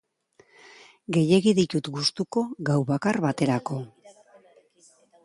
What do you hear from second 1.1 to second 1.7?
Gehiegi